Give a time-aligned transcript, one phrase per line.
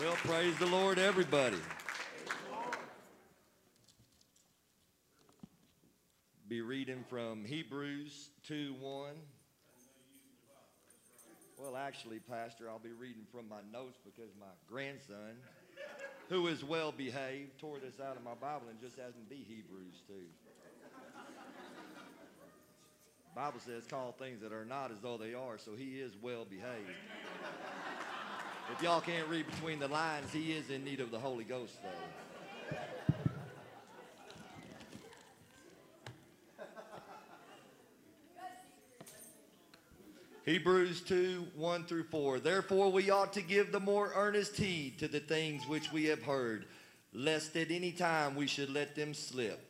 [0.00, 1.56] Well, praise the Lord, everybody.
[6.46, 9.10] Be reading from Hebrews 2 1.
[11.56, 15.34] Well, actually, Pastor, I'll be reading from my notes because my grandson,
[16.28, 20.02] who is well behaved, tore this out of my Bible and just hasn't be Hebrews
[20.06, 20.14] 2.
[23.34, 26.44] Bible says, call things that are not as though they are, so he is well
[26.48, 26.94] behaved.
[28.70, 31.74] If y'all can't read between the lines, he is in need of the Holy Ghost,
[31.82, 31.88] though.
[40.44, 42.40] Hebrews 2 1 through 4.
[42.40, 46.22] Therefore, we ought to give the more earnest heed to the things which we have
[46.22, 46.64] heard,
[47.12, 49.60] lest at any time we should let them slip.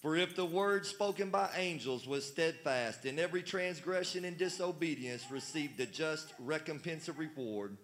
[0.00, 5.80] For if the word spoken by angels was steadfast, and every transgression and disobedience received
[5.80, 7.76] a just recompense of reward,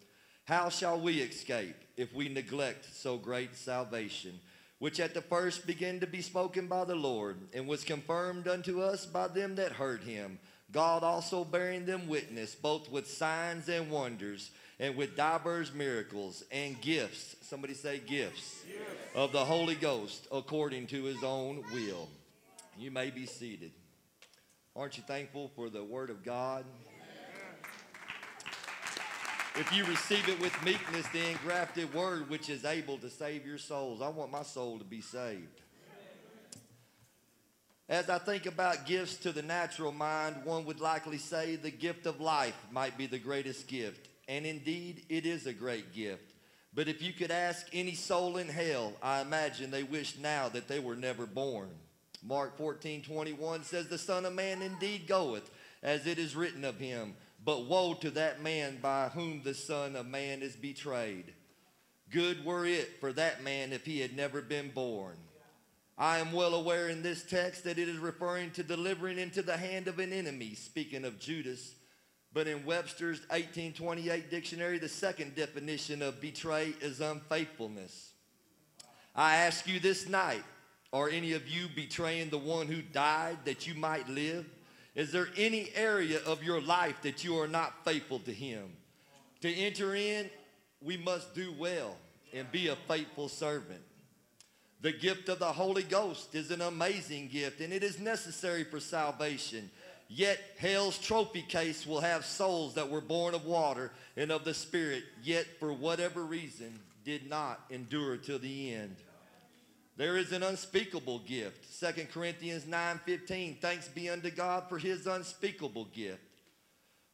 [0.52, 4.39] how shall we escape if we neglect so great salvation,
[4.81, 8.83] which at the first began to be spoken by the Lord, and was confirmed unto
[8.83, 10.39] us by them that heard him?
[10.70, 16.78] God also bearing them witness, both with signs and wonders, and with divers miracles and
[16.83, 17.34] gifts.
[17.41, 18.62] Somebody say gifts
[19.14, 22.09] of the Holy Ghost according to his own will.
[22.78, 23.72] You may be seated.
[24.77, 26.66] Aren't you thankful for the word of God?
[29.55, 33.59] If you receive it with meekness, the engrafted word which is able to save your
[33.59, 34.00] souls.
[34.00, 35.61] I want my soul to be saved.
[37.86, 42.06] As I think about gifts to the natural mind, one would likely say the gift
[42.06, 44.09] of life might be the greatest gift.
[44.27, 46.33] And indeed, it is a great gift.
[46.72, 50.66] But if you could ask any soul in hell, I imagine they wish now that
[50.66, 51.69] they were never born.
[52.25, 55.50] Mark 14, 21 says, The Son of Man indeed goeth,
[55.83, 57.14] as it is written of him.
[57.44, 61.32] But woe to that man by whom the Son of Man is betrayed.
[62.10, 65.16] Good were it for that man if he had never been born.
[65.98, 69.56] I am well aware in this text that it is referring to delivering into the
[69.56, 71.75] hand of an enemy, speaking of Judas.
[72.32, 78.12] But in Webster's 1828 dictionary, the second definition of betray is unfaithfulness.
[79.14, 80.42] I ask you this night,
[80.92, 84.47] are any of you betraying the one who died that you might live?
[84.94, 88.72] Is there any area of your life that you are not faithful to him?
[89.41, 90.28] To enter in,
[90.80, 91.97] we must do well
[92.34, 93.81] and be a faithful servant.
[94.82, 98.81] The gift of the Holy Ghost is an amazing gift and it is necessary for
[98.81, 99.70] salvation.
[100.08, 104.52] Yet hell's trophy case will have souls that were born of water and of the
[104.52, 108.97] Spirit, yet for whatever reason did not endure till the end.
[109.97, 111.78] There is an unspeakable gift.
[111.78, 113.60] 2 Corinthians 9:15.
[113.60, 116.22] Thanks be unto God for his unspeakable gift.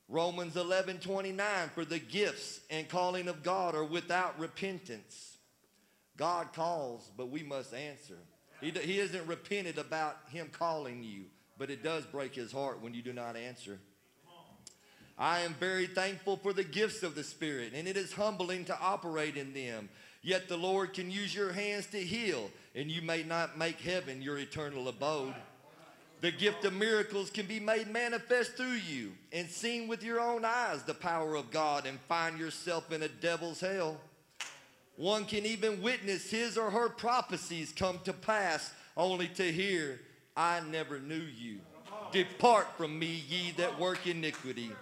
[0.08, 5.36] Romans 11:29 for the gifts and calling of God are without repentance.
[6.16, 8.18] God calls, but we must answer.
[8.60, 11.26] He, he isn't repented about him calling you,
[11.58, 13.78] but it does break his heart when you do not answer.
[15.16, 18.80] I am very thankful for the gifts of the Spirit, and it is humbling to
[18.80, 19.88] operate in them.
[20.28, 24.20] Yet the Lord can use your hands to heal, and you may not make heaven
[24.20, 25.32] your eternal abode.
[26.20, 30.44] The gift of miracles can be made manifest through you and seen with your own
[30.44, 33.96] eyes the power of God and find yourself in a devil's hell.
[34.96, 39.98] One can even witness his or her prophecies come to pass only to hear,
[40.36, 41.60] I never knew you.
[42.12, 44.72] Depart from me, ye that work iniquity.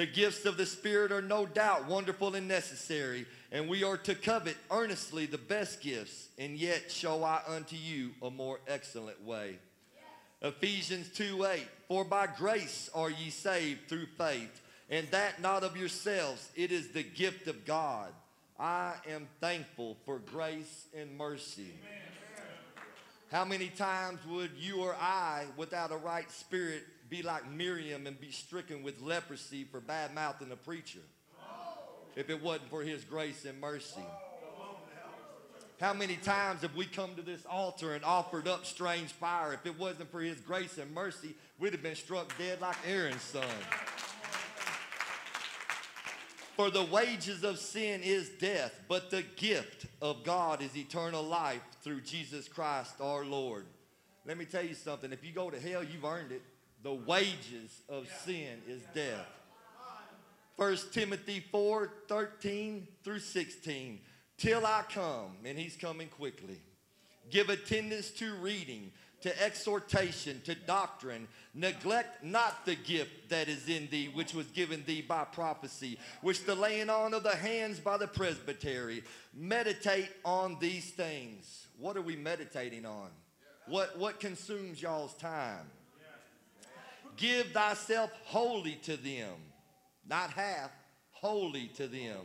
[0.00, 4.14] The gifts of the Spirit are no doubt wonderful and necessary, and we are to
[4.14, 9.58] covet earnestly the best gifts, and yet show I unto you a more excellent way.
[10.40, 15.76] Ephesians 2 8, for by grace are ye saved through faith, and that not of
[15.76, 18.10] yourselves, it is the gift of God
[18.58, 21.74] I am thankful for grace and mercy.
[23.30, 28.18] How many times would you or I, without a right spirit, be like Miriam and
[28.20, 31.00] be stricken with leprosy for bad mouthing a preacher?
[32.16, 34.04] If it wasn't for his grace and mercy.
[35.80, 39.54] How many times have we come to this altar and offered up strange fire?
[39.54, 43.22] If it wasn't for his grace and mercy, we'd have been struck dead like Aaron's
[43.22, 43.44] son.
[46.54, 51.62] For the wages of sin is death, but the gift of God is eternal life
[51.82, 53.64] through Jesus Christ our Lord.
[54.26, 55.10] Let me tell you something.
[55.10, 56.42] If you go to hell, you've earned it.
[56.82, 59.26] The wages of sin is death.
[60.56, 64.00] 1 Timothy 4 13 through 16.
[64.36, 66.60] Till I come, and he's coming quickly.
[67.30, 68.90] Give attendance to reading,
[69.20, 71.28] to exhortation, to doctrine.
[71.54, 76.44] Neglect not the gift that is in thee, which was given thee by prophecy, which
[76.44, 79.04] the laying on of the hands by the presbytery.
[79.34, 81.66] Meditate on these things.
[81.78, 83.08] What are we meditating on?
[83.66, 85.66] What, what consumes y'all's time?
[87.20, 89.36] Give thyself wholly to them,
[90.08, 90.72] not half,
[91.12, 92.24] wholly to them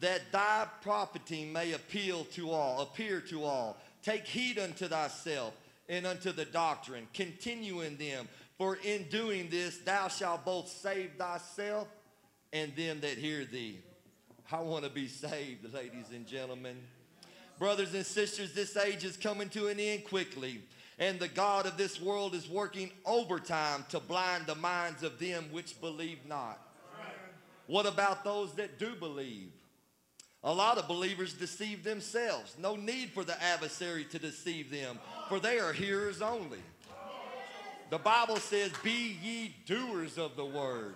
[0.00, 3.76] that thy property may appeal to all, appear to all.
[4.02, 5.54] Take heed unto thyself
[5.88, 7.08] and unto the doctrine.
[7.12, 11.88] Continue in them, for in doing this thou shalt both save thyself
[12.52, 13.78] and them that hear thee.
[14.50, 16.76] I want to be saved, ladies and gentlemen.
[17.58, 20.62] Brothers and sisters, this age is coming to an end quickly,
[20.98, 25.46] and the God of this world is working overtime to blind the minds of them
[25.52, 26.58] which believe not.
[27.66, 29.52] What about those that do believe?
[30.44, 32.56] A lot of believers deceive themselves.
[32.58, 34.98] No need for the adversary to deceive them,
[35.28, 36.60] for they are hearers only.
[37.90, 40.94] The Bible says, Be ye doers of the word.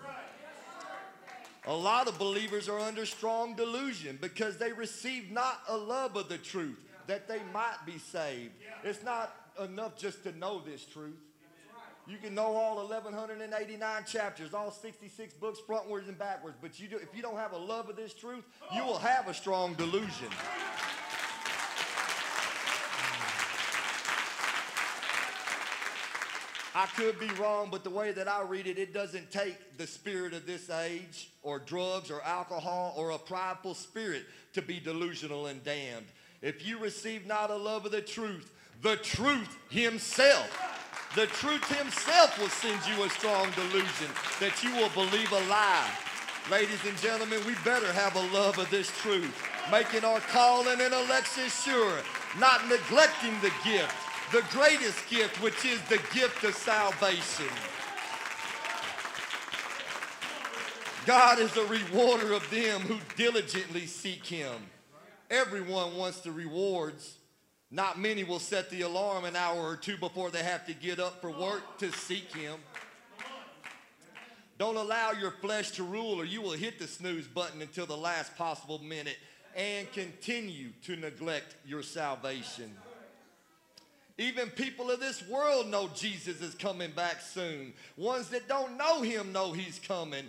[1.67, 6.29] A lot of believers are under strong delusion because they receive not a love of
[6.29, 8.53] the truth that they might be saved.
[8.83, 11.19] It's not enough just to know this truth.
[12.07, 16.97] You can know all 1,189 chapters, all 66 books, frontwards and backwards, but you do,
[16.97, 18.45] if you don't have a love of this truth,
[18.75, 20.29] you will have a strong delusion.
[26.75, 29.87] I could be wrong, but the way that I read it, it doesn't take the
[29.87, 35.47] spirit of this age or drugs or alcohol or a prideful spirit to be delusional
[35.47, 36.07] and damned.
[36.41, 38.53] If you receive not a love of the truth,
[38.83, 40.51] the truth himself
[41.15, 44.09] the truth himself will send you a strong delusion
[44.41, 45.91] that you will believe a lie.
[46.51, 49.31] Ladies and gentlemen, we better have a love of this truth,
[49.71, 51.99] making our calling and election sure,
[52.41, 53.95] not neglecting the gift,
[54.33, 57.53] the greatest gift, which is the gift of salvation.
[61.05, 64.55] God is a rewarder of them who diligently seek him.
[65.31, 67.19] Everyone wants the rewards
[67.73, 71.01] not many will set the alarm an hour or two before they have to get
[71.01, 72.61] up for work to seek Him.
[74.59, 77.97] Don't allow your flesh to rule, or you will hit the snooze button until the
[77.97, 79.17] last possible minute
[79.57, 82.71] and continue to neglect your salvation.
[84.19, 87.73] Even people of this world know Jesus is coming back soon.
[87.97, 90.27] Ones that don't know him know he's coming.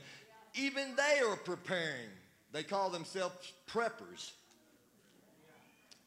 [0.55, 2.09] Even they are preparing.
[2.53, 4.31] They call themselves preppers.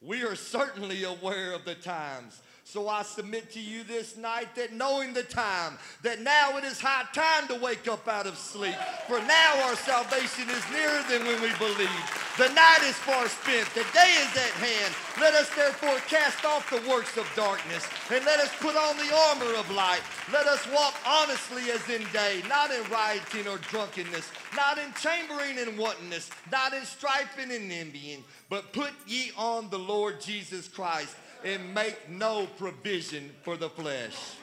[0.02, 2.40] We are certainly aware of the times.
[2.66, 6.80] So I submit to you this night that knowing the time, that now it is
[6.80, 8.74] high time to wake up out of sleep.
[9.06, 12.10] For now our salvation is nearer than when we believed.
[12.36, 14.92] The night is far spent, the day is at hand.
[15.20, 19.14] Let us therefore cast off the works of darkness and let us put on the
[19.14, 20.02] armor of light.
[20.32, 25.56] Let us walk honestly as in day, not in rioting or drunkenness, not in chambering
[25.58, 31.14] and wantonness, not in strifing and envying, but put ye on the Lord Jesus Christ
[31.44, 34.36] and make no provision for the flesh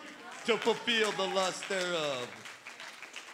[0.45, 2.27] to fulfill the lust thereof.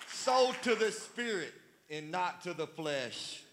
[0.07, 1.53] Sow to the spirit
[1.89, 3.43] and not to the flesh.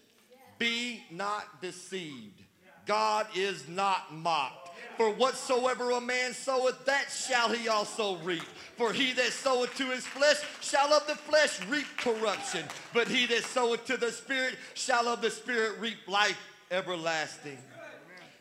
[0.59, 2.41] Be not deceived.
[2.85, 4.69] God is not mocked.
[4.95, 8.43] For whatsoever a man soweth, that shall he also reap.
[8.77, 12.63] For he that soweth to his flesh shall of the flesh reap corruption.
[12.93, 16.39] But he that soweth to the Spirit shall of the Spirit reap life
[16.71, 17.57] everlasting.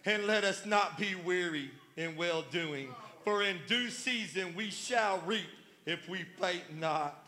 [0.07, 2.95] And let us not be weary in well doing,
[3.25, 5.49] for in due season we shall reap
[5.85, 7.27] if we faint not.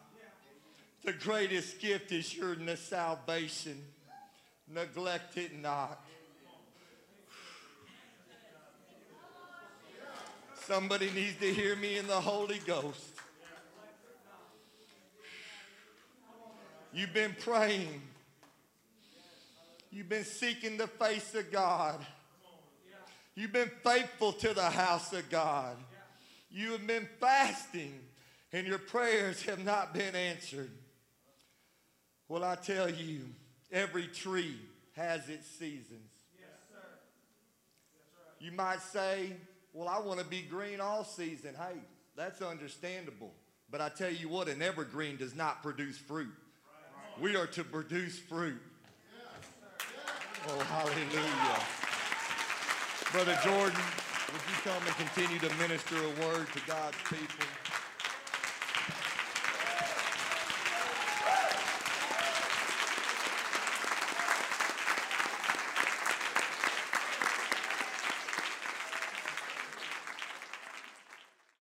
[1.04, 3.82] The greatest gift is your salvation.
[4.72, 6.04] Neglect it not.
[10.66, 13.02] Somebody needs to hear me in the Holy Ghost.
[16.92, 18.02] You've been praying.
[19.90, 22.04] You've been seeking the face of God.
[23.38, 25.76] You've been faithful to the house of God.
[26.50, 27.94] You have been fasting
[28.52, 30.72] and your prayers have not been answered.
[32.26, 33.20] Well, I tell you,
[33.70, 34.56] every tree
[34.96, 36.10] has its seasons.
[36.36, 36.78] Yes, sir.
[36.78, 38.44] Right.
[38.44, 39.34] You might say,
[39.72, 41.54] well, I want to be green all season.
[41.54, 41.78] Hey,
[42.16, 43.30] that's understandable.
[43.70, 46.26] But I tell you what, an evergreen does not produce fruit.
[46.26, 47.22] Right.
[47.22, 48.60] We are to produce fruit.
[49.16, 49.52] Yes,
[50.48, 51.87] oh, hallelujah.
[53.12, 53.80] Brother Jordan,
[54.32, 57.46] would you come and continue to minister a word to God's people?